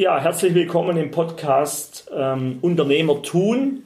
[0.00, 3.82] Ja, herzlich willkommen im Podcast ähm, Unternehmer tun.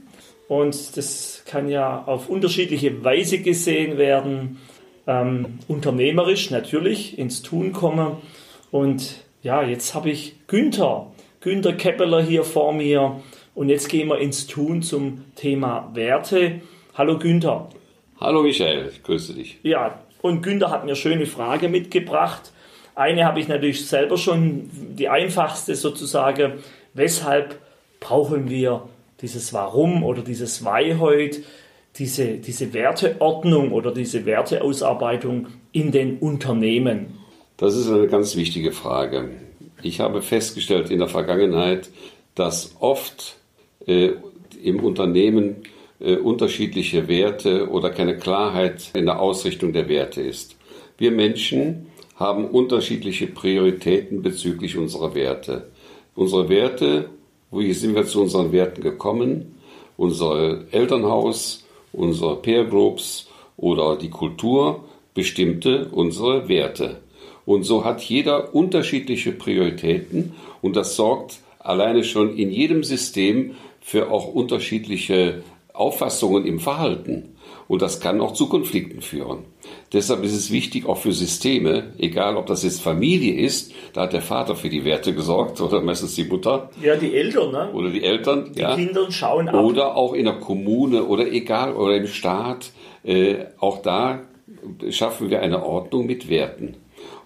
[0.46, 4.59] Und das kann ja auf unterschiedliche Weise gesehen werden.
[5.06, 8.19] Ähm, unternehmerisch natürlich ins Tun kommen.
[8.71, 13.22] Und ja, jetzt habe ich Günther, Günther Keppeler hier vor mir.
[13.54, 16.60] Und jetzt gehen wir ins Tun zum Thema Werte.
[16.92, 17.70] Hallo Günther.
[18.20, 19.60] Hallo Michael, ich grüße dich.
[19.62, 22.52] Ja, und Günther hat mir schöne Frage mitgebracht.
[22.95, 26.55] Eine habe ich natürlich selber schon, die einfachste sozusagen.
[26.95, 27.59] Weshalb
[28.01, 28.89] brauchen wir
[29.21, 31.43] dieses Warum oder dieses Why heute,
[31.97, 37.19] diese, diese Werteordnung oder diese Werteausarbeitung in den Unternehmen?
[37.57, 39.30] Das ist eine ganz wichtige Frage.
[39.83, 41.91] Ich habe festgestellt in der Vergangenheit,
[42.35, 43.37] dass oft
[43.87, 44.13] äh,
[44.63, 45.57] im Unternehmen
[46.01, 50.57] äh, unterschiedliche Werte oder keine Klarheit in der Ausrichtung der Werte ist.
[50.99, 55.71] Wir Menschen haben unterschiedliche Prioritäten bezüglich unserer Werte.
[56.15, 57.11] Unsere Werte,
[57.51, 59.59] wie sind wir zu unseren Werten gekommen?
[59.96, 67.00] Unser Elternhaus, unsere Peer Groups oder die Kultur bestimmte unsere Werte.
[67.44, 74.10] Und so hat jeder unterschiedliche Prioritäten und das sorgt alleine schon in jedem System für
[74.10, 77.36] auch unterschiedliche Auffassungen im Verhalten.
[77.68, 79.40] Und das kann auch zu Konflikten führen.
[79.92, 84.14] Deshalb ist es wichtig, auch für Systeme, egal ob das jetzt Familie ist, da hat
[84.14, 86.70] der Vater für die Werte gesorgt oder meistens die Mutter.
[86.80, 87.70] Ja, die Eltern, ne?
[87.72, 88.52] Oder die Eltern.
[88.54, 88.74] Die ja.
[88.74, 89.62] Kinder schauen ab.
[89.62, 92.70] Oder auch in der Kommune oder egal, oder im Staat.
[93.04, 94.20] Äh, auch da
[94.90, 96.77] schaffen wir eine Ordnung mit Werten.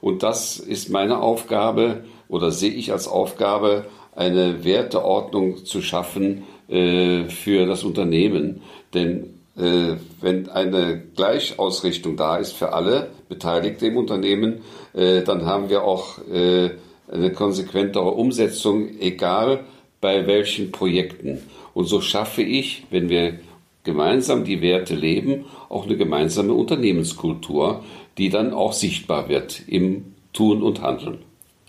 [0.01, 7.25] Und das ist meine Aufgabe oder sehe ich als Aufgabe, eine Werteordnung zu schaffen äh,
[7.25, 8.63] für das Unternehmen.
[8.95, 14.61] Denn wenn eine Gleichausrichtung da ist für alle Beteiligte im Unternehmen,
[14.93, 16.71] äh, dann haben wir auch äh,
[17.11, 19.61] eine konsequentere Umsetzung, egal
[20.01, 21.43] bei welchen Projekten.
[21.73, 23.39] Und so schaffe ich, wenn wir
[23.85, 27.83] gemeinsam die Werte leben, auch eine gemeinsame Unternehmenskultur,
[28.19, 31.19] die dann auch sichtbar wird im Tun und Handeln.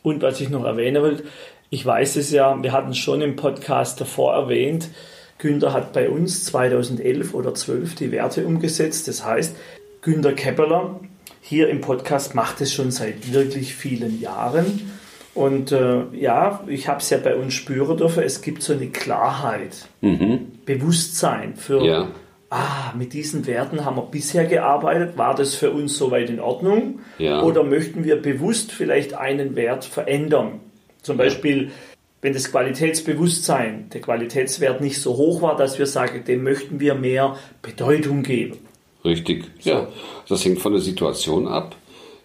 [0.03, 1.23] Und was ich noch erwähnen will,
[1.69, 4.89] ich weiß es ja, wir hatten es schon im Podcast davor erwähnt,
[5.39, 9.07] Günther hat bei uns 2011 oder 12 die Werte umgesetzt.
[9.07, 9.55] Das heißt,
[10.01, 10.99] Günther Keppeler
[11.41, 14.91] hier im Podcast macht es schon seit wirklich vielen Jahren.
[15.33, 18.87] Und äh, ja, ich habe es ja bei uns spüren dürfen, es gibt so eine
[18.87, 20.47] Klarheit, mhm.
[20.65, 22.07] Bewusstsein für, ja.
[22.49, 27.01] ah, mit diesen Werten haben wir bisher gearbeitet, war das für uns soweit in Ordnung?
[27.19, 27.43] Ja.
[27.43, 30.59] Oder möchten wir bewusst vielleicht einen Wert verändern?
[31.03, 31.71] Zum Beispiel,
[32.21, 36.95] wenn das Qualitätsbewusstsein, der Qualitätswert nicht so hoch war, dass wir sagen, dem möchten wir
[36.95, 38.57] mehr Bedeutung geben.
[39.05, 39.69] Richtig, so.
[39.69, 39.87] ja.
[40.27, 41.75] Das hängt von der Situation ab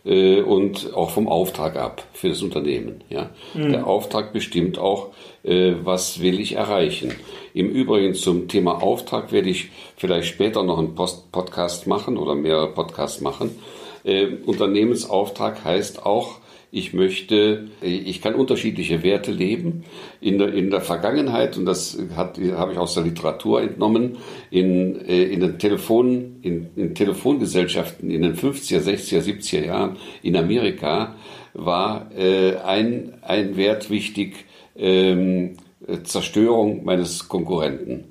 [0.05, 3.05] äh, und auch vom Auftrag ab für das Unternehmen.
[3.09, 3.31] Ja.
[3.55, 3.73] Mhm.
[3.73, 5.11] Der Auftrag bestimmt auch,
[5.45, 7.13] äh, was will ich erreichen.
[7.55, 12.35] Im Übrigen zum Thema Auftrag werde ich vielleicht später noch einen Post Podcast machen oder
[12.35, 13.59] mehrere Podcasts machen.
[14.05, 16.39] Äh, Unternehmensauftrag heißt auch,
[16.75, 19.85] ich möchte, ich kann unterschiedliche Werte leben.
[20.23, 24.17] In der, in der Vergangenheit, und das hat, habe ich aus der Literatur entnommen,
[24.51, 30.35] in, äh, in den Telefon, in, in Telefongesellschaften in den 50er, 60er, 70er Jahren in
[30.35, 31.17] Amerika
[31.53, 35.59] war äh, ein, ein Wert wichtig, ähm,
[36.05, 38.05] Zerstörung meines Konkurrenten.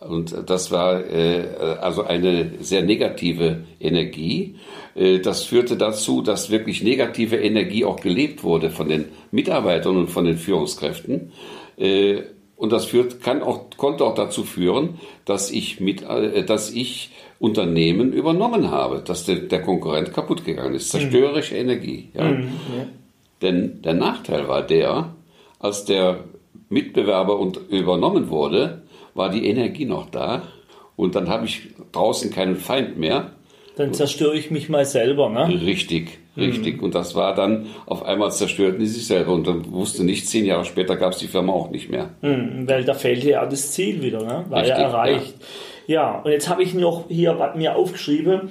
[0.00, 1.44] Und das war äh,
[1.80, 4.56] also eine sehr negative Energie.
[4.94, 10.08] Äh, das führte dazu, dass wirklich negative Energie auch gelebt wurde von den Mitarbeitern und
[10.08, 11.32] von den Führungskräften.
[11.78, 12.22] Äh,
[12.56, 17.10] und das führt, kann auch, konnte auch dazu führen, dass ich, mit, äh, dass ich
[17.38, 20.90] Unternehmen übernommen habe, dass der, der Konkurrent kaputt gegangen ist.
[20.90, 21.60] Zerstörerische mhm.
[21.60, 22.08] Energie.
[22.14, 22.24] Ja.
[22.24, 22.42] Mhm,
[22.76, 22.86] ja.
[23.42, 25.14] Denn der Nachteil war der,
[25.58, 26.24] als der
[26.70, 28.82] Mitbewerber und übernommen wurde,
[29.16, 30.42] war die Energie noch da
[30.96, 33.32] und dann habe ich draußen keinen Feind mehr
[33.76, 35.48] dann zerstöre ich mich mal selber, ne?
[35.48, 36.78] Richtig, richtig.
[36.78, 36.84] Mhm.
[36.84, 39.34] Und das war dann, auf einmal zerstörten die sich selber.
[39.34, 42.08] Und dann wusste nicht, zehn Jahre später gab es die Firma auch nicht mehr.
[42.22, 44.46] Mhm, weil da fällt ja das Ziel wieder, ne?
[44.48, 45.34] War richtig, ja erreicht.
[45.86, 45.94] Ja.
[45.94, 48.50] ja, und jetzt habe ich noch hier mir aufgeschrieben,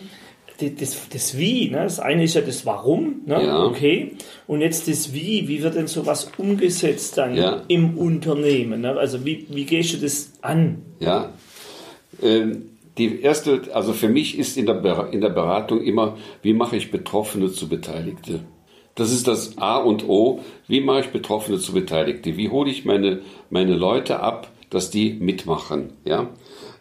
[0.60, 1.84] das, das Wie, ne?
[1.84, 3.46] das eine ist ja das Warum, ne?
[3.46, 3.64] ja.
[3.64, 4.14] okay,
[4.48, 7.62] und jetzt das Wie, wie wird denn sowas umgesetzt dann ja.
[7.68, 8.98] im Unternehmen, ne?
[8.98, 10.82] also wie, wie gehst du das an?
[11.00, 11.34] Ja,
[12.22, 16.78] ähm, die erste, also für mich ist in der, in der Beratung immer, wie mache
[16.78, 18.42] ich Betroffene zu Beteiligte?
[18.96, 20.40] Das ist das A und O.
[20.68, 22.38] Wie mache ich Betroffene zu Beteiligte?
[22.38, 23.20] Wie hole ich meine,
[23.50, 25.90] meine Leute ab, dass die mitmachen?
[26.06, 26.30] Ja?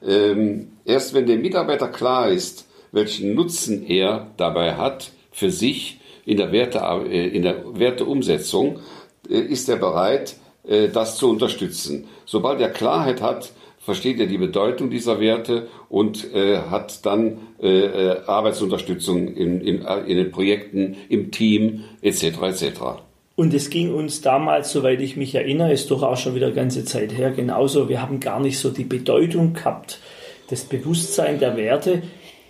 [0.06, 6.36] Ähm, erst wenn der Mitarbeiter klar ist, welchen Nutzen er dabei hat für sich in
[6.36, 6.78] der, Werte,
[7.10, 8.78] äh, in der Werteumsetzung,
[9.28, 10.36] äh, ist er bereit,
[10.66, 12.06] äh, das zu unterstützen.
[12.24, 19.60] Sobald er Klarheit hat, versteht er die Bedeutung dieser Werte und hat dann Arbeitsunterstützung in,
[19.60, 22.24] in, in den Projekten, im Team etc.
[22.24, 22.80] etc.
[23.36, 26.54] Und es ging uns damals, soweit ich mich erinnere, ist doch auch schon wieder eine
[26.54, 27.90] ganze Zeit her, genauso.
[27.90, 29.98] Wir haben gar nicht so die Bedeutung gehabt,
[30.48, 32.02] das Bewusstsein der Werte.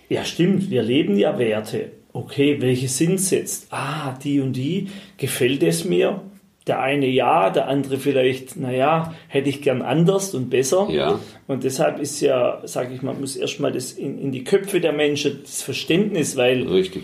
[0.09, 1.91] Ja, stimmt, wir leben ja Werte.
[2.13, 3.67] Okay, welche sind es jetzt?
[3.71, 4.89] Ah, die und die.
[5.17, 6.21] Gefällt es mir?
[6.67, 10.87] der eine ja, der andere vielleicht, naja, hätte ich gern anders und besser.
[10.89, 11.19] Ja.
[11.47, 14.91] Und deshalb ist ja, sage ich mal, muss erstmal das in, in die Köpfe der
[14.91, 17.03] Menschen, das Verständnis, weil Richtig.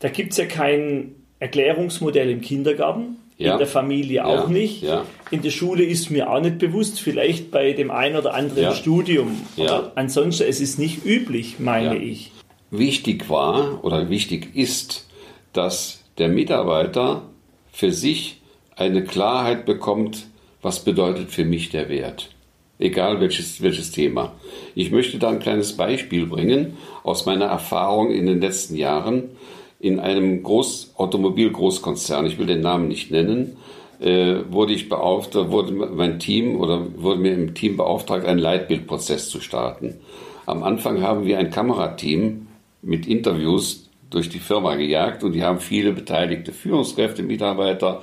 [0.00, 3.16] da gibt es ja kein Erklärungsmodell im Kindergarten.
[3.38, 3.52] Ja.
[3.52, 4.52] In der Familie auch ja.
[4.52, 4.82] nicht.
[4.82, 5.04] Ja.
[5.30, 9.40] In der Schule ist mir auch nicht bewusst, vielleicht bei dem einen oder anderen Studium.
[9.56, 9.92] Ja.
[9.94, 12.30] ansonsten, es ist nicht üblich, meine ich.
[12.70, 15.06] Wichtig war oder wichtig ist,
[15.52, 17.22] dass der Mitarbeiter
[17.72, 18.40] für sich
[18.76, 20.26] eine Klarheit bekommt,
[20.60, 22.30] was bedeutet für mich der Wert.
[22.78, 24.32] Egal welches, welches Thema.
[24.74, 29.30] Ich möchte da ein kleines Beispiel bringen aus meiner Erfahrung in den letzten Jahren
[29.82, 33.56] in einem Groß Automobilgroßkonzern, ich will den Namen nicht nennen,
[34.00, 39.28] äh, wurde ich beauftragt, wurde mein Team oder wurde mir im Team beauftragt, einen Leitbildprozess
[39.28, 39.96] zu starten.
[40.46, 42.46] Am Anfang haben wir ein Kamerateam
[42.80, 48.02] mit Interviews durch die Firma gejagt und die haben viele beteiligte Führungskräfte, Mitarbeiter,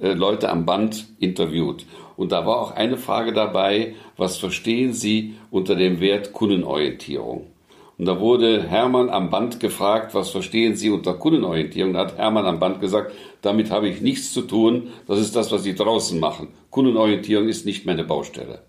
[0.00, 1.86] äh, Leute am Band interviewt.
[2.16, 7.46] Und da war auch eine Frage dabei, was verstehen Sie unter dem Wert Kundenorientierung?
[8.00, 11.92] Und da wurde Hermann am Band gefragt, was verstehen Sie unter Kundenorientierung?
[11.92, 13.12] Da hat Hermann am Band gesagt,
[13.42, 16.48] damit habe ich nichts zu tun, das ist das, was Sie draußen machen.
[16.70, 18.62] Kundenorientierung ist nicht meine Baustelle.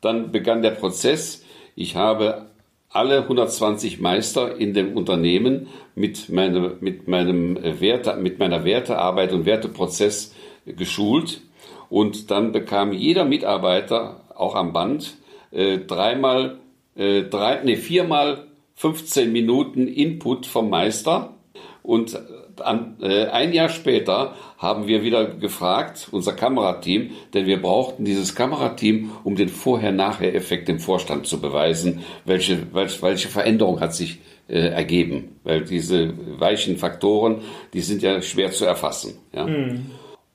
[0.00, 1.44] Dann begann der Prozess.
[1.76, 2.46] Ich habe
[2.88, 9.44] alle 120 Meister in dem Unternehmen mit, meine, mit, meinem Werte, mit meiner Wertearbeit und
[9.44, 11.42] Werteprozess geschult
[11.90, 15.18] und dann bekam jeder Mitarbeiter auch am Band
[15.50, 16.60] äh, dreimal,
[16.96, 18.47] äh, drei, nee, viermal
[18.78, 21.34] 15 Minuten Input vom Meister
[21.82, 22.18] und
[22.60, 28.34] an, äh, ein Jahr später haben wir wieder gefragt, unser Kamerateam, denn wir brauchten dieses
[28.34, 34.58] Kamerateam, um den Vorher-Nachher-Effekt im Vorstand zu beweisen, welche, welche, welche Veränderung hat sich äh,
[34.68, 35.40] ergeben.
[35.44, 37.42] Weil diese weichen Faktoren,
[37.72, 39.18] die sind ja schwer zu erfassen.
[39.32, 39.46] Ja?
[39.46, 39.86] Mhm.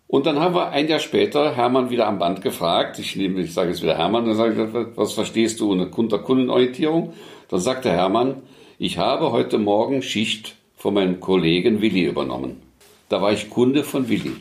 [0.08, 3.00] Und dann haben wir ein Jahr später Hermann wieder am Band gefragt.
[3.00, 5.88] Ich, nehme, ich sage jetzt wieder Hermann, dann sage ich, was verstehst du unter
[6.20, 7.14] Kundenorientierung?
[7.54, 8.42] Dann sagte Hermann,
[8.80, 12.60] ich habe heute Morgen Schicht von meinem Kollegen Willi übernommen.
[13.10, 14.32] Da war ich Kunde von Willi.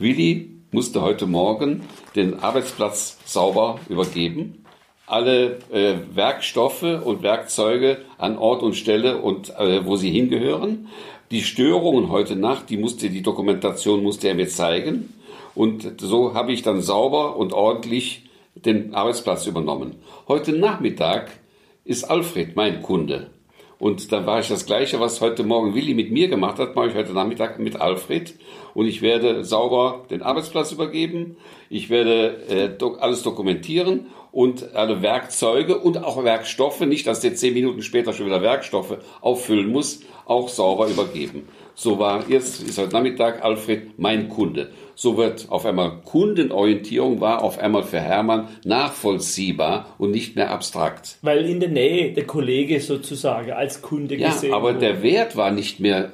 [0.00, 1.82] Willi musste heute Morgen
[2.16, 4.64] den Arbeitsplatz sauber übergeben,
[5.06, 10.88] alle äh, Werkstoffe und Werkzeuge an Ort und Stelle und äh, wo sie hingehören
[11.30, 15.14] die Störungen heute Nacht, die musste, die Dokumentation musste er mir zeigen.
[15.54, 19.94] Und so habe ich dann sauber und ordentlich den Arbeitsplatz übernommen.
[20.26, 21.30] Heute Nachmittag
[21.84, 23.30] ist Alfred mein Kunde.
[23.78, 26.90] Und dann war ich das Gleiche, was heute Morgen Willi mit mir gemacht hat, mache
[26.90, 28.38] ich heute Nachmittag mit Alfred.
[28.74, 31.36] Und ich werde sauber den Arbeitsplatz übergeben.
[31.68, 37.54] Ich werde äh, alles dokumentieren und alle Werkzeuge und auch Werkstoffe, nicht, dass der zehn
[37.54, 41.48] Minuten später schon wieder Werkstoffe auffüllen muss, auch sauber übergeben.
[41.74, 44.70] So war jetzt, ist heute Nachmittag Alfred mein Kunde.
[44.94, 51.18] So wird auf einmal Kundenorientierung war auf einmal für Hermann nachvollziehbar und nicht mehr abstrakt.
[51.22, 54.80] Weil in der Nähe der Kollege sozusagen als Kunde ja, gesehen aber wurde.
[54.80, 56.12] der Wert war nicht mehr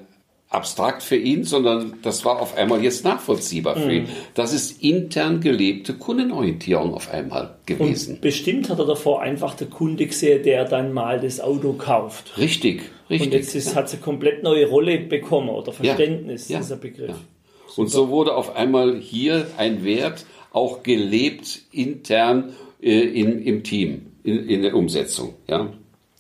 [0.51, 3.91] abstrakt für ihn, sondern das war auf einmal jetzt nachvollziehbar für mhm.
[3.91, 4.09] ihn.
[4.35, 8.15] Das ist intern gelebte Kundenorientierung auf einmal gewesen.
[8.15, 12.39] Und bestimmt hat er davor einfach der Kunde gesehen, der dann mal das Auto kauft.
[12.39, 13.29] Richtig, richtig.
[13.29, 17.11] Und jetzt ist, hat es eine komplett neue Rolle bekommen oder Verständnis, ja, dieser Begriff.
[17.11, 17.17] Ja.
[17.79, 24.07] Und so wurde auf einmal hier ein Wert auch gelebt intern äh, in, im Team,
[24.25, 25.35] in, in der Umsetzung.
[25.49, 25.73] Ja.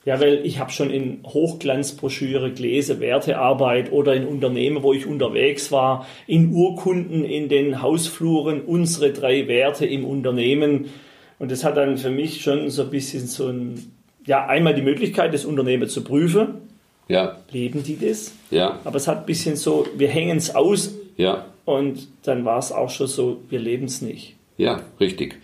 [0.04, 5.70] Ja, weil ich habe schon in Hochglanzbroschüre gelesen, Wertearbeit oder in Unternehmen, wo ich unterwegs
[5.70, 10.86] war, in Urkunden in den Hausfluren unsere drei Werte im Unternehmen.
[11.38, 13.92] Und das hat dann für mich schon so ein bisschen so ein,
[14.24, 16.54] ja, einmal die Möglichkeit, das Unternehmen zu prüfen.
[17.08, 17.38] Ja.
[17.50, 18.32] Leben die das?
[18.50, 18.78] Ja.
[18.84, 20.94] Aber es hat ein bisschen so, wir hängen es aus.
[21.18, 21.44] Ja.
[21.66, 24.36] Und dann war es auch schon so, wir leben es nicht.
[24.56, 25.36] Ja, richtig.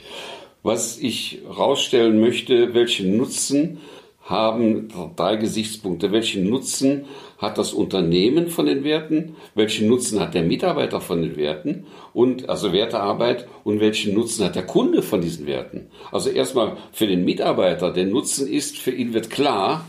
[0.63, 3.81] Was ich rausstellen möchte, welchen Nutzen
[4.25, 6.11] haben drei Gesichtspunkte.
[6.11, 7.05] Welchen Nutzen
[7.37, 9.37] hat das Unternehmen von den Werten?
[9.55, 11.87] Welchen Nutzen hat der Mitarbeiter von den Werten?
[12.15, 13.47] Und, also Wertearbeit.
[13.65, 15.89] Und welchen Nutzen hat der Kunde von diesen Werten?
[16.11, 17.93] Also erstmal für den Mitarbeiter.
[17.93, 19.85] Der Nutzen ist, für ihn wird klar,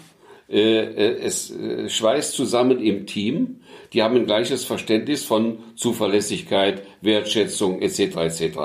[0.47, 3.61] es äh, schweißt zusammen im Team.
[3.93, 7.99] Die haben ein gleiches Verständnis von Zuverlässigkeit, Wertschätzung etc.
[8.17, 8.57] etc.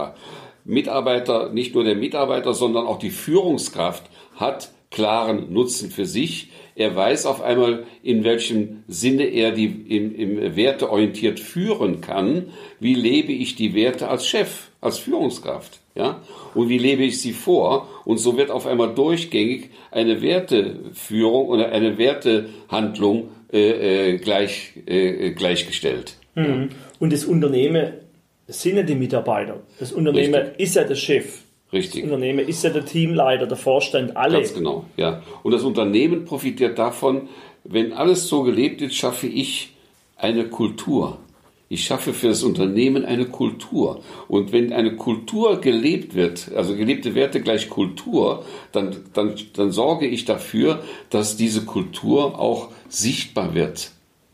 [0.64, 4.04] Mitarbeiter, nicht nur der Mitarbeiter, sondern auch die Führungskraft
[4.36, 6.50] hat klaren Nutzen für sich.
[6.74, 12.50] Er weiß auf einmal, in welchem Sinne er die im, im Werte orientiert führen kann.
[12.80, 15.80] Wie lebe ich die Werte als Chef, als Führungskraft?
[15.94, 16.20] Ja?
[16.54, 17.88] Und wie lebe ich sie vor?
[18.04, 25.30] Und so wird auf einmal durchgängig eine Werteführung oder eine Wertehandlung äh, äh, gleich, äh,
[25.32, 26.14] gleichgestellt.
[26.34, 26.70] Mhm.
[26.98, 27.92] Und das Unternehmen
[28.46, 29.60] sind ja die Mitarbeiter.
[29.78, 30.60] Das Unternehmen Richtig.
[30.60, 31.40] ist ja der Chef.
[31.72, 32.02] Richtig.
[32.02, 34.38] Das Unternehmen ist ja der Teamleiter, der Vorstand, alle.
[34.38, 35.22] Ganz genau, ja.
[35.42, 37.28] Und das Unternehmen profitiert davon,
[37.64, 39.72] wenn alles so gelebt ist, schaffe ich
[40.16, 41.18] eine Kultur.
[41.72, 44.00] Ich schaffe für das Unternehmen eine Kultur.
[44.26, 50.08] Und wenn eine Kultur gelebt wird, also gelebte Werte gleich Kultur, dann, dann, dann sorge
[50.08, 53.92] ich dafür, dass diese Kultur auch sichtbar wird.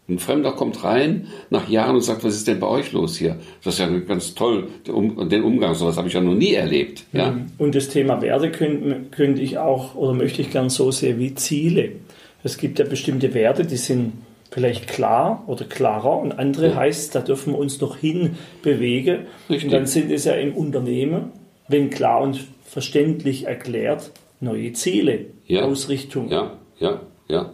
[0.09, 3.37] Ein Fremder kommt rein nach Jahren und sagt, was ist denn bei euch los hier?
[3.62, 7.05] Das ist ja ganz toll, den Umgang, sowas habe ich ja noch nie erlebt.
[7.12, 7.33] Ja?
[7.33, 7.49] Mhm.
[7.59, 11.35] Und das Thema Werte könnte, könnte ich auch oder möchte ich gern so sehen wie
[11.35, 11.93] Ziele.
[12.43, 14.12] Es gibt ja bestimmte Werte, die sind
[14.50, 16.76] vielleicht klar oder klarer und andere ja.
[16.76, 19.26] heißt, da dürfen wir uns noch hin bewegen.
[19.49, 19.65] Richtig.
[19.65, 21.33] Und dann sind es ja im Unternehmen,
[21.69, 25.62] wenn klar und verständlich erklärt, neue Ziele, ja.
[25.62, 26.31] Ausrichtung.
[26.31, 27.53] Ja, ja, ja.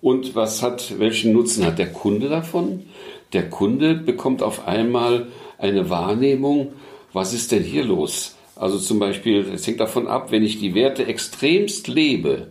[0.00, 2.84] Und was hat, welchen Nutzen hat der Kunde davon?
[3.32, 5.28] Der Kunde bekommt auf einmal
[5.58, 6.72] eine Wahrnehmung,
[7.12, 8.36] was ist denn hier los?
[8.56, 12.48] Also zum Beispiel, es hängt davon ab, wenn ich die Werte extremst lebe,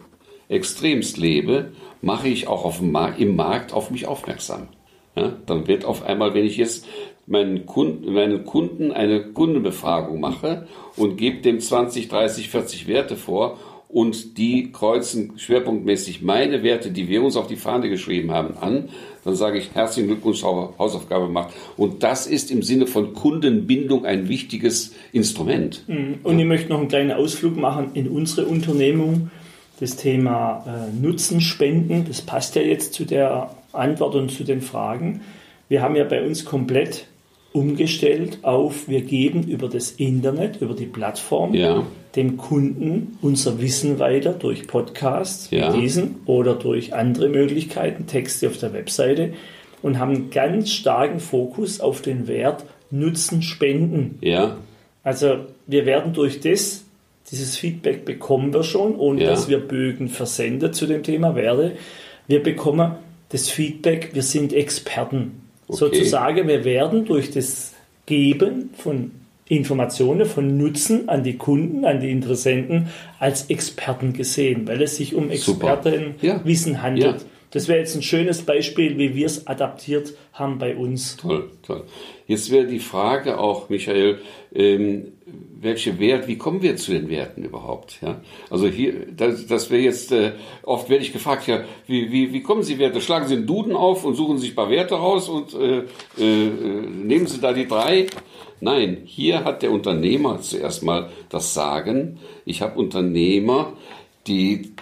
[0.49, 1.71] extremst lebe,
[2.03, 4.67] mache ich auch Markt, im Markt auf mich aufmerksam.
[5.15, 6.85] Ja, dann wird auf einmal, wenn ich jetzt
[7.25, 10.67] meinen Kunden, meinen Kunden eine Kundenbefragung mache
[10.97, 13.57] und gebe dem 20, 30, 40 Werte vor
[13.87, 18.89] und die kreuzen schwerpunktmäßig meine Werte, die wir uns auf die Fahne geschrieben haben, an,
[19.23, 21.53] dann sage ich herzlichen Glückwunsch, Hausaufgabe gemacht.
[21.77, 25.83] Und das ist im Sinne von Kundenbindung ein wichtiges Instrument.
[25.87, 26.15] Mhm.
[26.23, 29.29] Und ich möchte noch einen kleinen Ausflug machen in unsere Unternehmung
[29.83, 35.21] das Thema äh, Nutzenspenden, das passt ja jetzt zu der Antwort und zu den Fragen.
[35.67, 37.07] Wir haben ja bei uns komplett
[37.51, 41.83] umgestellt auf, wir geben über das Internet, über die Plattform ja.
[42.15, 45.73] dem Kunden unser Wissen weiter durch Podcasts, ja.
[45.73, 49.33] diesen oder durch andere Möglichkeiten, Texte auf der Webseite
[49.81, 54.17] und haben einen ganz starken Fokus auf den Wert Nutzen spenden.
[54.21, 54.55] Ja.
[55.03, 56.85] Also wir werden durch das
[57.31, 59.29] dieses Feedback bekommen wir schon, ohne ja.
[59.29, 61.77] dass wir Bögen versenden zu dem Thema Werde.
[62.27, 62.93] Wir bekommen
[63.29, 65.41] das Feedback, wir sind Experten.
[65.67, 65.77] Okay.
[65.77, 67.73] Sozusagen, wir werden durch das
[68.05, 69.11] Geben von
[69.47, 72.89] Informationen, von Nutzen an die Kunden, an die Interessenten
[73.19, 76.81] als Experten gesehen, weil es sich um Expertenwissen ja.
[76.81, 77.21] handelt.
[77.21, 77.27] Ja.
[77.53, 81.17] Das wäre jetzt ein schönes Beispiel, wie wir es adaptiert haben bei uns.
[81.17, 81.83] Toll, toll.
[82.25, 84.17] Jetzt wäre die Frage auch, Michael,
[84.55, 85.13] ähm,
[85.61, 87.99] welche Wert, wie kommen wir zu den Werten überhaupt?
[88.01, 88.21] Ja?
[88.49, 90.31] Also hier, das, das wäre jetzt, äh,
[90.63, 93.01] oft werde ich gefragt, ja, wie, wie, wie kommen Sie Werte?
[93.01, 95.83] Schlagen Sie einen Duden auf und suchen sich ein paar Werte raus und äh,
[96.17, 96.49] äh,
[96.89, 98.07] nehmen Sie da die drei?
[98.61, 102.17] Nein, hier hat der Unternehmer zuerst mal das Sagen.
[102.45, 103.73] Ich habe Unternehmer,
[104.25, 104.73] die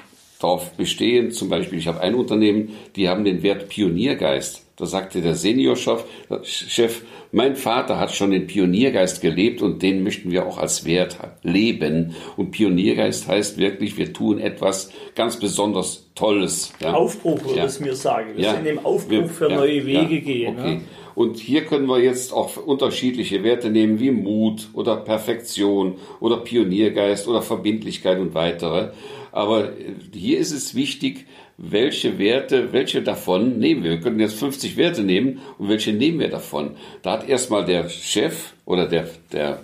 [0.42, 1.32] darauf bestehen.
[1.32, 4.66] Zum Beispiel, ich habe ein Unternehmen, die haben den Wert Pioniergeist.
[4.76, 6.06] Da sagte der Seniorchef,
[6.44, 11.18] Chef, mein Vater hat schon den Pioniergeist gelebt und den möchten wir auch als Wert
[11.44, 12.16] leben.
[12.36, 16.74] Und Pioniergeist heißt wirklich, wir tun etwas ganz besonders Tolles.
[16.82, 16.94] Ja.
[16.94, 17.66] Aufbruch würde ja.
[17.66, 18.32] es mir sagen.
[18.36, 18.56] Wir ja.
[18.56, 19.56] sind im Aufbruch wir, für ja.
[19.56, 20.58] neue Wege gehen.
[20.58, 20.76] Okay.
[20.76, 20.82] Ne?
[21.14, 27.28] Und hier können wir jetzt auch unterschiedliche Werte nehmen wie Mut oder Perfektion oder Pioniergeist
[27.28, 28.92] oder Verbindlichkeit und weitere.
[29.32, 29.70] Aber
[30.14, 31.26] hier ist es wichtig,
[31.58, 33.92] welche Werte, welche davon nehmen wir.
[33.92, 36.72] Wir können jetzt 50 Werte nehmen und welche nehmen wir davon.
[37.02, 39.60] Da hat erstmal der Chef oder der, der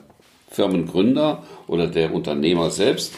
[0.50, 3.16] Firmengründer oder der Unternehmer selbst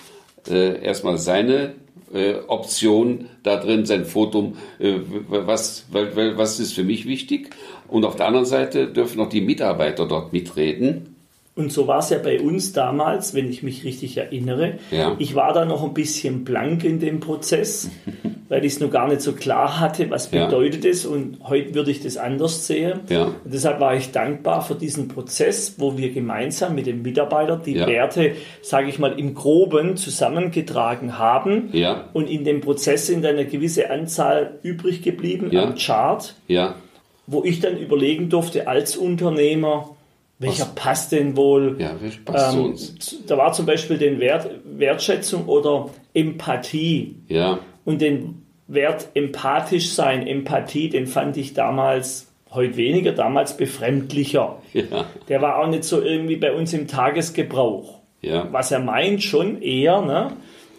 [0.49, 1.73] äh, erstmal seine
[2.13, 4.95] äh, Option da drin, sein Foto, äh,
[5.27, 7.49] was, was ist für mich wichtig.
[7.87, 11.15] Und auf der anderen Seite dürfen auch die Mitarbeiter dort mitreden
[11.59, 14.75] und so war es ja bei uns damals, wenn ich mich richtig erinnere.
[14.91, 15.17] Ja.
[15.19, 17.89] Ich war da noch ein bisschen blank in dem Prozess,
[18.49, 21.03] weil ich es noch gar nicht so klar hatte, was bedeutet es.
[21.03, 21.09] Ja.
[21.09, 23.01] Und heute würde ich das anders sehen.
[23.09, 23.35] Ja.
[23.43, 28.35] Deshalb war ich dankbar für diesen Prozess, wo wir gemeinsam mit den Mitarbeitern die Werte,
[28.61, 31.69] sage ich mal, im Groben zusammengetragen haben.
[32.13, 36.35] Und in dem Prozess sind eine gewisse Anzahl übrig geblieben am Chart,
[37.27, 39.97] wo ich dann überlegen durfte als Unternehmer,
[40.39, 40.75] welcher Was?
[40.75, 41.75] passt denn wohl?
[41.79, 43.17] Ja, welcher passt ähm, zu uns?
[43.27, 47.15] Da war zum Beispiel den Wert Wertschätzung oder Empathie.
[47.27, 47.59] Ja.
[47.85, 54.61] Und den Wert empathisch sein, Empathie, den fand ich damals heute weniger, damals befremdlicher.
[54.73, 55.05] Ja.
[55.27, 57.99] Der war auch nicht so irgendwie bei uns im Tagesgebrauch.
[58.21, 58.47] Ja.
[58.51, 60.31] Was er meint, schon eher, ne?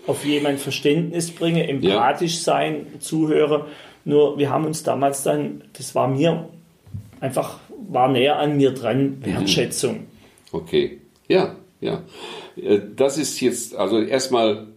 [0.06, 3.66] auf jemand Verständnis bringen, empathisch sein, Zuhörer.
[4.04, 6.48] Nur wir haben uns damals dann, das war mir
[7.20, 10.06] einfach, war näher an mir dran, Wertschätzung.
[10.52, 10.98] Okay.
[11.28, 12.02] Ja, ja.
[12.56, 14.68] Äh, Das ist jetzt, also erstmal,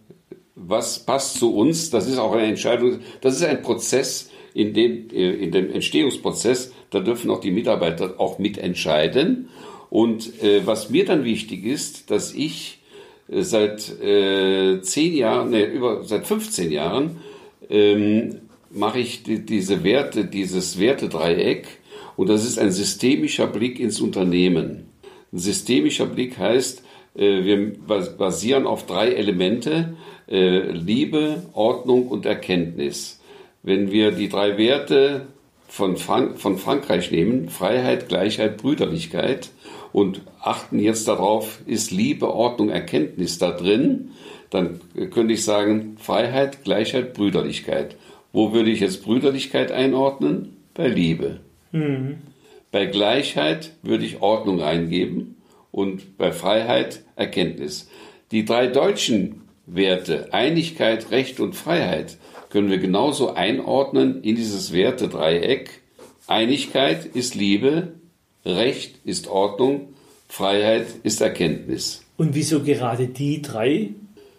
[0.56, 1.90] was passt zu uns?
[1.90, 3.00] Das ist auch eine Entscheidung.
[3.22, 8.20] Das ist ein Prozess, in dem, äh, in dem Entstehungsprozess, da dürfen auch die Mitarbeiter
[8.20, 9.50] auch mitentscheiden.
[9.90, 12.80] Und äh, was mir dann wichtig ist, dass ich
[13.30, 17.18] äh, seit äh, zehn Jahren, nee, über, seit 15 Jahren,
[17.70, 21.68] ähm, mache ich die, diese Werte, dieses Wertedreieck.
[22.16, 24.86] Und das ist ein systemischer Blick ins Unternehmen.
[25.32, 26.84] Ein systemischer Blick heißt,
[27.16, 29.96] äh, wir bas- basieren auf drei Elemente,
[30.30, 33.20] äh, Liebe, Ordnung und Erkenntnis.
[33.64, 35.28] Wenn wir die drei Werte
[35.68, 39.50] von, Frank von Frankreich nehmen, Freiheit, Gleichheit, Brüderlichkeit,
[39.94, 44.10] und achten jetzt darauf, ist Liebe, Ordnung, Erkenntnis da drin,
[44.50, 47.96] dann könnte ich sagen, Freiheit, Gleichheit, Brüderlichkeit.
[48.34, 50.58] Wo würde ich jetzt Brüderlichkeit einordnen?
[50.74, 51.42] Bei Liebe.
[52.72, 55.38] Bei Gleichheit würde ich Ordnung eingeben
[55.72, 57.90] und bei Freiheit Erkenntnis.
[58.32, 62.18] Die drei deutschen Werte, Einigkeit, Recht und Freiheit,
[62.50, 65.82] können wir genauso einordnen in dieses Wertedreieck.
[66.28, 67.94] Einigkeit ist Liebe,
[68.46, 69.94] Recht ist Ordnung,
[70.28, 72.04] Freiheit ist Erkenntnis.
[72.18, 73.90] Und wieso gerade die drei?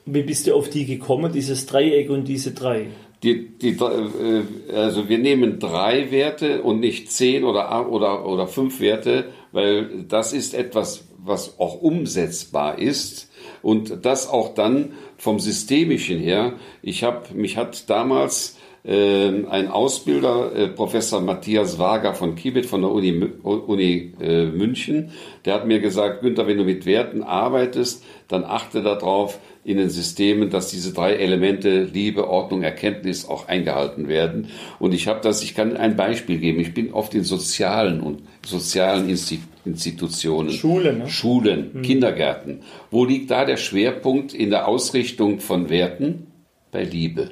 [0.06, 2.88] Wie bist du auf die gekommen, dieses Dreieck und diese drei?
[3.24, 8.80] Die, die, äh, also wir nehmen drei Werte und nicht zehn oder, oder, oder fünf
[8.80, 13.30] Werte, weil das ist etwas, was auch umsetzbar ist
[13.62, 16.54] und das auch dann vom Systemischen her.
[16.82, 22.82] Ich habe mich hat damals äh, ein Ausbilder, äh, Professor Matthias Wager von Kibit von
[22.82, 25.12] der Uni, Uni äh, München,
[25.46, 29.88] der hat mir gesagt, Günther, wenn du mit Werten arbeitest, dann achte darauf in den
[29.88, 34.48] Systemen, dass diese drei Elemente Liebe, Ordnung, Erkenntnis auch eingehalten werden.
[34.79, 36.61] Und ich habe das, ich kann ein Beispiel geben.
[36.61, 40.50] Ich bin oft in sozialen und sozialen Insti Institutionen.
[40.50, 41.09] Schule, ne?
[41.09, 42.61] Schulen, Kindergärten.
[42.90, 46.27] Wo liegt da der Schwerpunkt in der Ausrichtung von Werten?
[46.70, 47.31] Bei Liebe,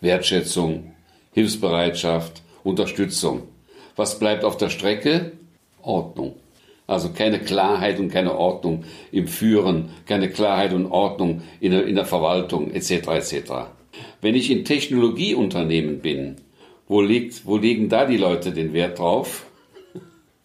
[0.00, 0.92] Wertschätzung,
[1.32, 3.42] Hilfsbereitschaft, Unterstützung.
[3.96, 5.32] Was bleibt auf der Strecke?
[5.82, 6.36] Ordnung.
[6.92, 11.94] Also keine Klarheit und keine Ordnung im Führen, keine Klarheit und Ordnung in der, in
[11.94, 12.90] der Verwaltung etc.
[13.08, 13.52] etc.
[14.20, 16.36] Wenn ich in Technologieunternehmen bin,
[16.88, 19.46] wo, liegt, wo legen da die Leute den Wert drauf?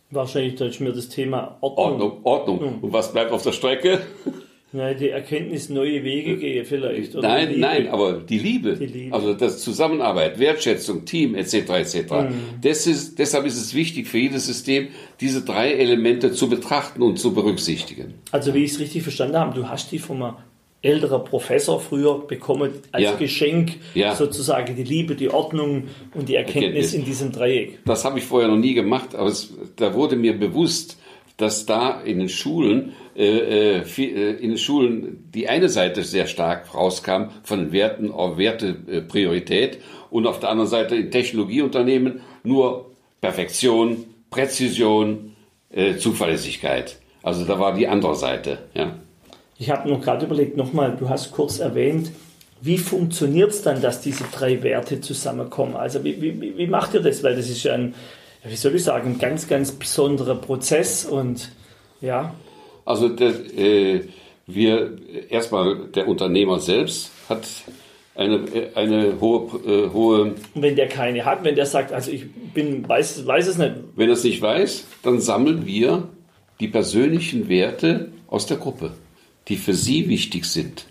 [0.09, 2.21] Wahrscheinlich ist mir das Thema Ordnung.
[2.23, 2.79] Ordnung, Ordnung.
[2.81, 3.99] Und was bleibt auf der Strecke?
[4.77, 7.15] Ja, die Erkenntnis, neue Wege gehen vielleicht.
[7.15, 7.59] Oder Nein, Liebe.
[7.61, 9.15] nein, aber die Liebe, Die Liebe.
[9.15, 11.53] also das Zusammenarbeit, Wertschätzung, Team etc.
[11.69, 11.95] etc.
[12.61, 14.87] Das ist, deshalb ist es wichtig für jedes System,
[15.19, 18.13] diese drei Elemente zu betrachten und zu berücksichtigen.
[18.31, 20.35] Also wie ich es richtig verstanden habe, du hast die von einem
[20.83, 23.15] älteren Professor früher bekommen als Ja.
[23.15, 24.15] Geschenk, Ja.
[24.15, 26.93] sozusagen die Liebe, die Ordnung und die Erkenntnis Erkenntnis.
[26.93, 27.79] in diesem Dreieck.
[27.85, 30.97] Das habe ich vorher noch nie gemacht, aber es, da wurde mir bewusst,
[31.37, 36.27] dass da in den Schulen, äh, äh, äh, in den Schulen die eine Seite sehr
[36.27, 39.77] stark rauskam von Werten auf Wertepriorität Priorität
[40.09, 45.33] und auf der anderen Seite in Technologieunternehmen nur Perfektion, Präzision,
[45.99, 46.97] Zuverlässigkeit.
[47.23, 48.59] Also da war die andere Seite.
[48.73, 48.95] Ja.
[49.59, 52.11] Ich habe noch gerade überlegt, nochmal, du hast kurz erwähnt,
[52.61, 55.75] wie funktioniert es dann, dass diese drei Werte zusammenkommen?
[55.75, 57.23] Also wie, wie, wie- macht ihr das?
[57.23, 57.93] Weil das ist ja ein,
[58.49, 61.51] wie soll ich sagen, ein ganz, ganz besonderer Prozess und
[62.01, 62.33] ja,
[62.85, 64.03] Also der, äh,
[64.45, 64.97] wir
[65.29, 67.45] erstmal der Unternehmer selbst hat
[68.15, 72.31] eine, eine hohe, äh, hohe und wenn der keine hat, wenn der sagt, also ich
[72.53, 76.07] bin, weiß, weiß es nicht, Wenn er es nicht weiß, dann sammeln wir
[76.59, 78.93] die persönlichen Werte aus der Gruppe,
[79.47, 80.85] die für sie wichtig sind.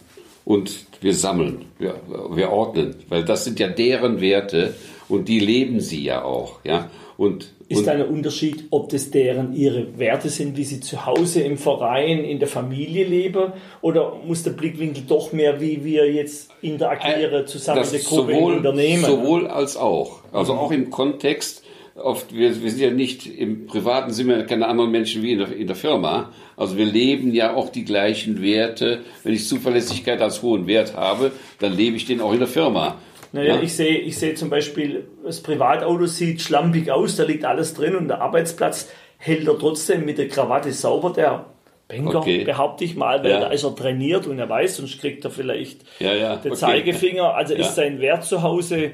[0.45, 4.75] Und wir sammeln, wir, wir ordnen, weil das sind ja deren Werte
[5.09, 6.61] und die leben sie ja auch.
[6.65, 6.91] Ja?
[7.17, 11.07] Und, Ist und da ein Unterschied, ob das deren ihre Werte sind, wie sie zu
[11.07, 13.53] Hause im Verein, in der Familie leben?
[13.81, 18.33] Oder muss der Blickwinkel doch mehr, wie wir jetzt interagieren, zusammen das in der Gruppe
[18.33, 19.05] im sowohl, Unternehmen?
[19.05, 20.21] sowohl als auch.
[20.33, 21.63] Also auch im Kontext,
[21.95, 25.39] oft, wir, wir sind ja nicht im Privaten, sind wir keine anderen Menschen wie in
[25.39, 26.33] der, in der Firma.
[26.57, 29.01] Also wir leben ja auch die gleichen Werte.
[29.23, 32.97] Wenn ich Zuverlässigkeit als hohen Wert habe, dann lebe ich den auch in der Firma.
[33.37, 33.63] Naja, Ja?
[33.63, 37.95] ich sehe ich sehe zum Beispiel, das Privatauto sieht schlampig aus, da liegt alles drin
[37.95, 41.13] und der Arbeitsplatz hält er trotzdem mit der Krawatte sauber.
[41.13, 41.47] Der
[41.89, 42.45] Banker, Okay.
[42.45, 43.41] behaupte ich mal, weil Ja.
[43.41, 46.61] da ist er trainiert und er weiß, sonst kriegt er vielleicht Ja, ja, den okay.
[46.61, 47.35] Zeigefinger.
[47.35, 48.93] Also ist sein Wert zu Hause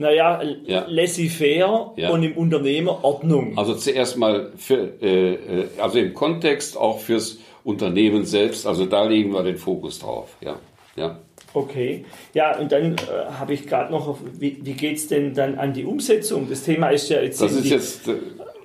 [0.00, 0.84] naja, Ja.
[0.86, 3.58] laissez-faire und im Unternehmer Ordnung.
[3.58, 9.04] Also zuerst mal für, äh, äh, also im Kontext auch fürs Unternehmen selbst, also da
[9.04, 10.56] legen wir den Fokus drauf, ja.
[10.94, 11.18] Ja.
[11.54, 12.04] Okay.
[12.34, 15.58] Ja, und dann äh, habe ich gerade noch, auf, wie, wie geht es denn dann
[15.58, 16.48] an die Umsetzung?
[16.48, 18.16] Das Thema ist ja jetzt, Das ist jetzt, äh,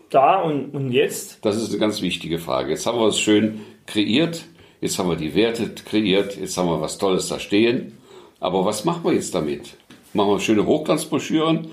[0.10, 1.40] da und, und jetzt.
[1.42, 2.72] das ist eine ganz wichtige Frage.
[2.72, 4.46] Jetzt haben wir es schön kreiert,
[4.82, 7.98] jetzt haben wir die Werte kreiert, jetzt haben wir was Tolles da stehen.
[8.40, 9.78] Aber was machen wir jetzt damit?
[10.14, 11.70] Machen wir schöne Hochglanzbroschüren,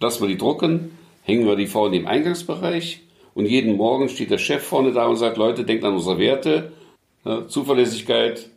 [0.00, 3.02] lassen wir die drucken, hängen wir die vorne im Eingangsbereich
[3.34, 6.72] und jeden Morgen steht der Chef vorne da und sagt, Leute, denkt an unsere Werte,
[7.24, 8.48] ja, Zuverlässigkeit,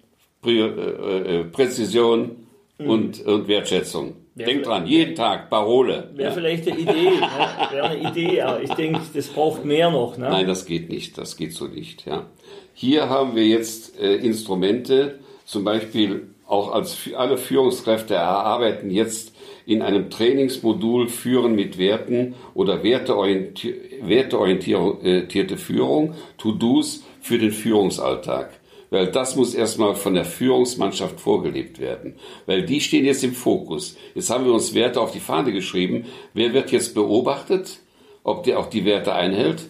[0.51, 4.15] Äh, äh, Präzision und, und Wertschätzung.
[4.35, 6.09] Ja, denkt dran, jeden Tag, Parole.
[6.13, 6.33] Wäre Ja.
[6.35, 6.91] vielleicht eine Idee.
[7.19, 7.67] ne?
[7.71, 10.17] Wäre eine Idee, aber ich denke, das braucht mehr noch.
[10.17, 10.27] Ne?
[10.29, 11.17] Nein, das geht nicht.
[11.17, 12.05] Das geht so nicht.
[12.05, 12.25] Ja.
[12.73, 19.33] Hier haben wir jetzt äh, Instrumente, zum Beispiel auch als alle Führungskräfte erarbeiten jetzt
[19.65, 28.49] in einem Trainingsmodul Führen mit Werten oder werteorienti- werteorientierte Führung, To-Dos für den Führungsalltag.
[28.89, 32.15] Weil das muss erstmal von der Führungsmannschaft vorgelebt werden.
[32.45, 33.97] Weil die stehen jetzt im Fokus.
[34.13, 36.05] Jetzt haben wir uns Werte auf die Fahne geschrieben.
[36.33, 37.79] Wer wird jetzt beobachtet?
[38.23, 39.67] Ob der auch die Werte einhält?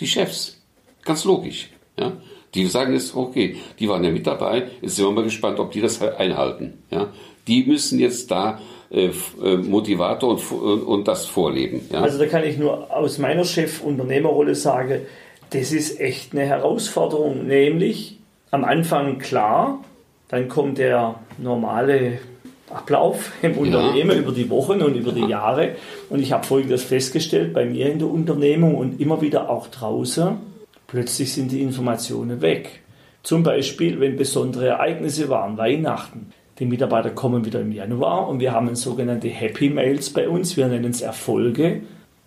[0.00, 0.62] Die Chefs.
[1.04, 1.70] Ganz logisch.
[1.98, 2.12] Ja?
[2.54, 5.72] Die sagen jetzt, okay, die waren ja mit dabei, jetzt sind wir mal gespannt, ob
[5.72, 6.82] die das einhalten.
[6.90, 7.12] Ja?
[7.46, 9.10] Die müssen jetzt da äh,
[9.42, 11.82] äh, Motivator und, und, und das vorleben.
[11.92, 12.02] Ja?
[12.02, 15.02] Also da kann ich nur aus meiner Chef-Unternehmerrolle sagen,
[15.50, 18.15] das ist echt eine Herausforderung, nämlich
[18.50, 19.82] am Anfang klar,
[20.28, 22.18] dann kommt der normale
[22.70, 25.76] Ablauf im Unternehmen über die Wochen und über die Jahre.
[26.10, 30.36] Und ich habe folgendes festgestellt bei mir in der Unternehmung und immer wieder auch draußen,
[30.86, 32.82] plötzlich sind die Informationen weg.
[33.22, 36.32] Zum Beispiel, wenn besondere Ereignisse waren, Weihnachten.
[36.58, 40.68] Die Mitarbeiter kommen wieder im Januar und wir haben sogenannte Happy Mails bei uns, wir
[40.68, 41.82] nennen es Erfolge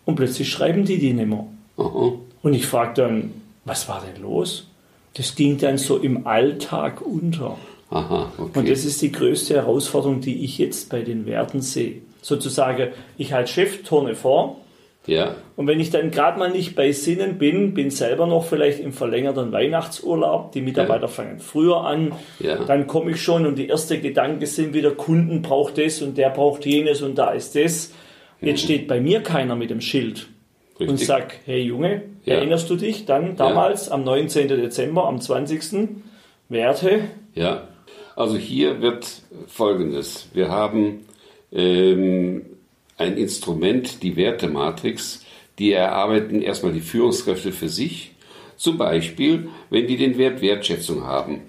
[0.05, 1.47] und plötzlich schreiben die die nicht mehr.
[1.77, 2.11] Aha.
[2.43, 3.31] Und ich frage dann,
[3.65, 4.68] was war denn los?
[5.15, 7.57] Das ging dann so im Alltag unter.
[7.89, 8.59] Aha, okay.
[8.59, 12.01] Und das ist die größte Herausforderung, die ich jetzt bei den Werten sehe.
[12.21, 14.57] Sozusagen, ich halte Chef, turne vor.
[15.07, 18.79] ja, Und wenn ich dann gerade mal nicht bei Sinnen bin, bin selber noch vielleicht
[18.81, 21.07] im verlängerten Weihnachtsurlaub, die Mitarbeiter Ja.
[21.07, 22.57] fangen früher an, Ja.
[22.65, 26.29] dann komme ich schon und die ersten Gedanken sind wieder, Kunden braucht das und der
[26.29, 27.91] braucht jenes und da ist das.
[28.41, 30.27] Jetzt steht bei mir keiner mit dem Schild
[30.79, 30.89] und.
[30.91, 31.07] Richtig.
[31.07, 32.35] sagt, hey Junge, Ja.
[32.35, 34.47] erinnerst du dich dann damals am 19.
[34.47, 35.89] Dezember, am 20.
[36.49, 37.01] Werte?
[37.35, 37.67] Ja,
[38.15, 40.27] also hier wird Folgendes.
[40.33, 41.05] Wir haben
[41.51, 42.45] ähm,
[42.97, 45.23] ein Instrument, die Wertematrix,
[45.57, 48.11] die erarbeiten erstmal die Führungskräfte für sich.
[48.57, 51.41] Zum Beispiel, wenn die den Wert Wertschätzung haben.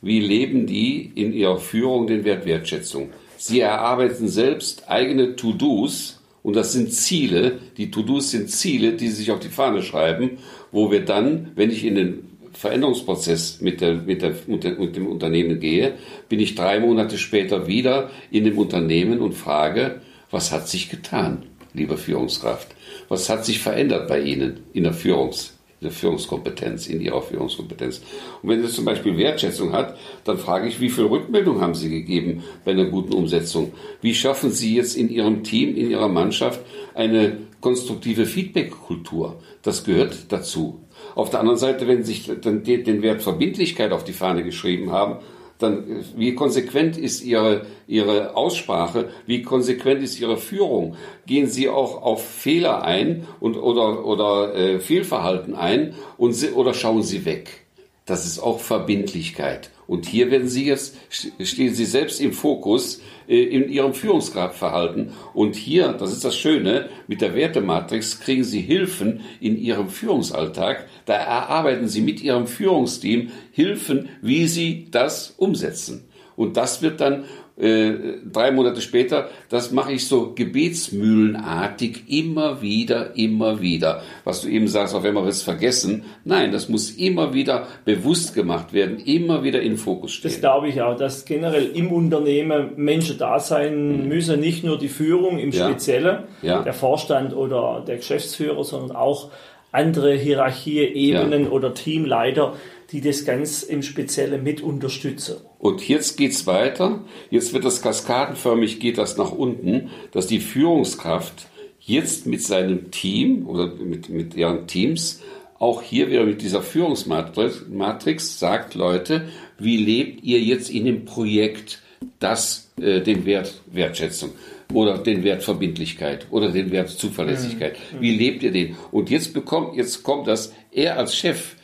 [0.00, 3.10] Wie leben die in ihrer Führung den Wert Wertschätzung?
[3.36, 7.58] Sie erarbeiten selbst eigene To-Dos und das sind Ziele.
[7.76, 10.38] Die To-Dos sind Ziele, die sich auf die Fahne schreiben,
[10.72, 14.96] wo wir dann, wenn ich in den Veränderungsprozess mit, der, mit, der, mit, der, mit
[14.96, 15.94] dem Unternehmen gehe,
[16.28, 21.44] bin ich drei Monate später wieder in dem Unternehmen und frage, was hat sich getan,
[21.72, 22.68] liebe Führungskraft?
[23.08, 28.02] Was hat sich verändert bei Ihnen in der, Führungs, der Führungskompetenz, in Ihrer Führungskompetenz?
[28.42, 31.90] Und wenn es zum Beispiel Wertschätzung hat, dann frage ich, wie viel Rückmeldung haben Sie
[31.90, 33.72] gegeben bei einer guten Umsetzung?
[34.00, 36.60] Wie schaffen Sie jetzt in Ihrem Team, in Ihrer Mannschaft
[36.94, 39.36] eine konstruktive Feedback-Kultur?
[39.62, 40.80] Das gehört dazu.
[41.14, 45.18] Auf der anderen Seite, wenn Sie sich den Wert Verbindlichkeit auf die Fahne geschrieben haben,
[45.58, 50.96] dann wie konsequent ist Ihre, Ihre Aussprache, wie konsequent ist Ihre Führung?
[51.26, 56.74] Gehen Sie auch auf Fehler ein und, oder, oder äh, Fehlverhalten ein und Sie, oder
[56.74, 57.64] schauen Sie weg?
[58.06, 59.70] Das ist auch Verbindlichkeit.
[59.88, 65.12] Und hier werden Sie jetzt, stehen Sie selbst im Fokus äh, in Ihrem Führungskraftverhalten.
[65.32, 70.86] Und hier, das ist das Schöne, mit der Wertematrix kriegen Sie Hilfen in Ihrem Führungsalltag.
[71.06, 76.04] Da erarbeiten Sie mit Ihrem Führungsteam Hilfen, wie Sie das umsetzen.
[76.36, 77.24] Und das wird dann
[77.60, 77.92] äh,
[78.32, 84.02] drei Monate später, das mache ich so gebetsmühlenartig immer wieder, immer wieder.
[84.24, 86.04] Was du eben sagst, auch wenn wir es vergessen.
[86.24, 90.30] Nein, das muss immer wieder bewusst gemacht werden, immer wieder in Fokus stehen.
[90.30, 94.88] Das glaube ich auch, dass generell im Unternehmen Menschen da sein müssen, nicht nur die
[94.88, 95.68] Führung im Ja.
[95.68, 96.62] Speziellen, Ja.
[96.62, 99.30] der Vorstand oder der Geschäftsführer, sondern auch
[99.72, 102.54] andere Hierarchieebenen oder Teamleiter,
[102.92, 105.36] die das ganz im Speziellen mit unterstützen.
[105.58, 107.04] Und jetzt geht's weiter.
[107.30, 111.48] Jetzt wird das kaskadenförmig geht das nach unten, dass die Führungskraft
[111.80, 115.20] jetzt mit seinem Team oder mit, mit ihren Teams
[115.58, 121.04] auch hier wieder mit dieser Führungsmatrix Matrix sagt, Leute, wie lebt ihr jetzt in dem
[121.04, 121.82] Projekt
[122.20, 124.30] das, äh, den Wert Wertschätzung?
[124.72, 127.76] oder den Wert Verbindlichkeit oder den Wert Zuverlässigkeit.
[127.92, 128.00] Mhm.
[128.00, 128.76] Wie lebt ihr den?
[128.90, 131.56] Und jetzt bekommt, jetzt kommt das, er als Chef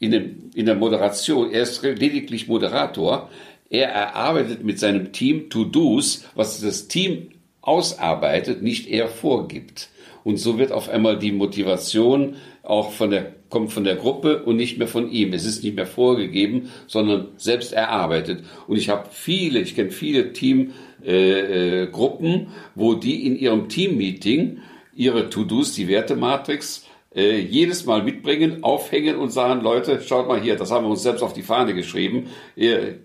[0.00, 3.30] in, dem, in der Moderation, er ist lediglich Moderator,
[3.68, 7.28] er erarbeitet mit seinem Team To-Dos, was das Team
[7.60, 9.90] ausarbeitet, nicht er vorgibt.
[10.24, 14.56] Und so wird auf einmal die Motivation auch von der, kommt von der Gruppe und
[14.56, 15.32] nicht mehr von ihm.
[15.32, 18.44] Es ist nicht mehr vorgegeben, sondern selbst erarbeitet.
[18.66, 24.58] Und ich habe viele, ich kenne viele Teamgruppen, äh, äh, wo die in ihrem Teammeeting
[24.94, 30.56] ihre To-Dos, die Wertematrix, äh, jedes Mal mitbringen, aufhängen und sagen, Leute, schaut mal hier,
[30.56, 32.28] das haben wir uns selbst auf die Fahne geschrieben.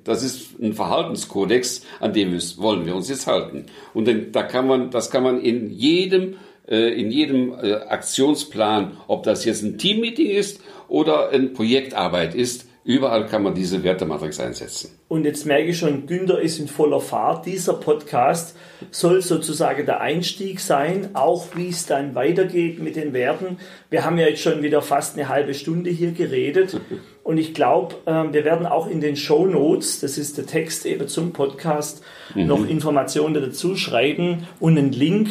[0.04, 3.66] Das ist ein Verhaltenskodex, an dem wollen wir uns jetzt halten.
[3.94, 6.36] Und dann, da kann man, das kann man in jedem
[6.68, 12.68] äh, in jedem äh, Aktionsplan, ob das jetzt ein Teammeeting ist oder eine Projektarbeit ist,
[12.86, 14.92] überall kann man diese Wertematrix einsetzen.
[15.10, 17.46] Und jetzt merke ich schon, Günther ist in voller Fahrt.
[17.46, 18.56] Dieser Podcast
[18.92, 23.58] soll sozusagen der Einstieg sein, auch wie es dann weitergeht mit den Werten.
[23.90, 26.80] Wir haben ja jetzt schon wieder fast eine halbe Stunde hier geredet.
[27.24, 30.86] Und ich glaube, ähm, wir werden auch in den Show Notes, das ist der Text
[30.86, 32.04] eben zum Podcast,
[32.36, 32.46] mhm.
[32.46, 35.30] noch Informationen dazu schreiben und einen Link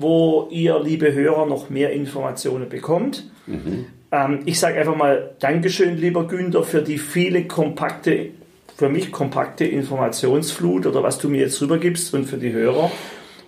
[0.00, 3.24] wo ihr, liebe Hörer, noch mehr Informationen bekommt.
[3.46, 3.86] Mhm.
[4.10, 8.30] Ähm, ich sage einfach mal Dankeschön, lieber Günther, für die viele kompakte,
[8.76, 12.90] für mich kompakte Informationsflut oder was du mir jetzt rübergibst und für die Hörer.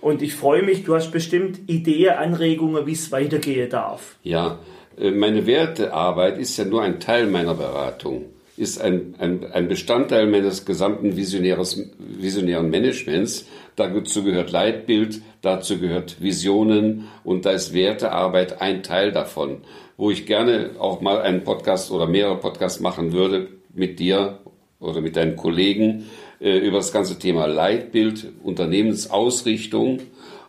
[0.01, 4.15] Und ich freue mich, du hast bestimmt Ideen, Anregungen, wie es weitergehen darf.
[4.23, 4.59] Ja,
[4.97, 8.25] äh, meine Wertearbeit ist ja nur ein Teil meiner Beratung
[8.61, 13.47] ist ein, ein, ein Bestandteil meines gesamten visionären Managements.
[13.75, 19.61] Dazu gehört Leitbild, dazu gehört Visionen und da ist Wertearbeit ein Teil davon,
[19.97, 24.37] wo ich gerne auch mal einen Podcast oder mehrere Podcasts machen würde mit dir
[24.79, 26.05] oder mit deinen Kollegen
[26.39, 30.01] äh, über das ganze Thema Leitbild, Unternehmensausrichtung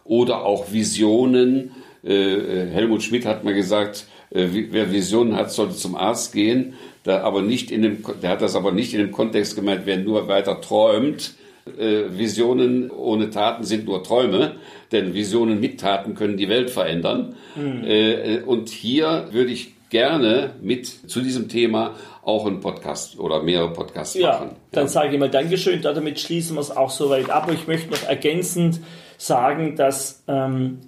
[0.05, 1.71] oder auch Visionen.
[2.05, 6.75] Äh, äh Helmut Schmidt hat mal gesagt, wer Visionen hat, sollte zum Arzt gehen.
[7.05, 9.99] Da aber nicht in dem, der hat das aber nicht in dem Kontext gemeint, wer
[9.99, 11.35] nur weiter träumt.
[11.79, 14.57] Äh, Visionen ohne Taten sind nur Träume,
[14.91, 17.37] denn Visionen mit Taten können die Welt verändern.
[17.55, 17.85] Mhm.
[17.85, 23.73] Äh, und hier würde ich gerne mit zu diesem Thema auch einen Podcast oder mehrere
[23.73, 24.51] Podcasts ja, machen.
[24.71, 25.83] Dann sage ich mal Dankeschön.
[25.83, 27.51] Damit schließen wir es auch soweit ab.
[27.53, 28.81] Ich möchte noch ergänzend
[29.19, 30.79] sagen, dass ähm,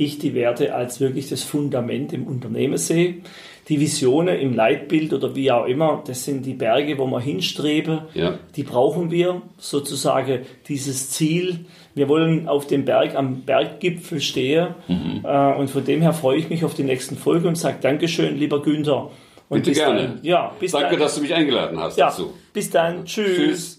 [0.00, 3.16] ich die Werte als wirklich das Fundament im Unternehmen sehe.
[3.68, 8.00] Die Visionen im Leitbild oder wie auch immer, das sind die Berge, wo wir hinstreben.
[8.14, 8.38] Ja.
[8.56, 11.66] Die brauchen wir sozusagen dieses Ziel.
[11.94, 14.68] Wir wollen auf dem Berg, am Berggipfel stehen.
[14.88, 15.20] Mhm.
[15.22, 18.38] Äh, und von dem her freue ich mich auf die nächsten Folge und sage Dankeschön,
[18.38, 19.10] lieber Günther.
[19.50, 20.00] Und Bitte gerne.
[20.00, 21.00] Dann, ja, bis Danke, dann.
[21.00, 22.32] dass du mich eingeladen hast ja, dazu.
[22.52, 23.04] Bis dann.
[23.04, 23.36] Tschüss.
[23.36, 23.76] Tschüss.